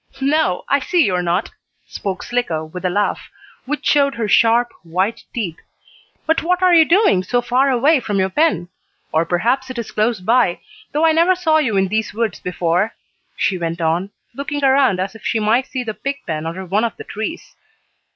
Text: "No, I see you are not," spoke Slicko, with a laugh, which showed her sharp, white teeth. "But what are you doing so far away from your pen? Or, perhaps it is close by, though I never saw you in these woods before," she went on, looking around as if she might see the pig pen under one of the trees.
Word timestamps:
"No, 0.19 0.63
I 0.67 0.79
see 0.79 1.05
you 1.05 1.13
are 1.13 1.21
not," 1.21 1.51
spoke 1.85 2.23
Slicko, 2.23 2.65
with 2.65 2.83
a 2.85 2.89
laugh, 2.89 3.29
which 3.65 3.85
showed 3.85 4.15
her 4.15 4.27
sharp, 4.27 4.71
white 4.81 5.23
teeth. 5.31 5.59
"But 6.25 6.41
what 6.41 6.63
are 6.63 6.73
you 6.73 6.85
doing 6.85 7.21
so 7.21 7.39
far 7.39 7.69
away 7.69 7.99
from 7.99 8.17
your 8.17 8.31
pen? 8.31 8.69
Or, 9.11 9.25
perhaps 9.27 9.69
it 9.69 9.77
is 9.77 9.91
close 9.91 10.19
by, 10.19 10.61
though 10.91 11.05
I 11.05 11.11
never 11.11 11.35
saw 11.35 11.59
you 11.59 11.77
in 11.77 11.89
these 11.89 12.15
woods 12.15 12.39
before," 12.39 12.95
she 13.37 13.59
went 13.59 13.79
on, 13.79 14.09
looking 14.33 14.63
around 14.65 14.99
as 14.99 15.13
if 15.13 15.23
she 15.23 15.39
might 15.39 15.67
see 15.67 15.83
the 15.83 15.93
pig 15.93 16.17
pen 16.25 16.47
under 16.47 16.65
one 16.65 16.83
of 16.83 16.97
the 16.97 17.03
trees. 17.03 17.55